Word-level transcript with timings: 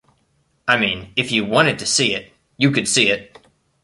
I 0.67 0.79
mean, 0.79 1.13
if 1.15 1.31
you 1.31 1.45
wanted 1.45 1.77
to 1.77 1.85
see 1.85 2.15
it, 2.15 2.33
you 2.57 2.71
could 2.71 2.87
see 2.87 3.09
it. 3.11 3.37